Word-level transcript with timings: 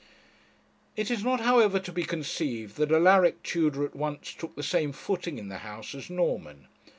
It 0.95 1.11
is 1.11 1.23
not, 1.23 1.41
however, 1.41 1.79
to 1.79 1.91
be 1.91 2.03
conceived 2.05 2.77
that 2.77 2.91
Alaric 2.91 3.43
Tudor 3.43 3.85
at 3.85 3.95
once 3.95 4.33
took 4.33 4.55
the 4.55 4.63
same 4.63 4.93
footing 4.93 5.37
in 5.37 5.47
the 5.49 5.59
house 5.59 5.93
as 5.93 6.09
Norman. 6.09 6.65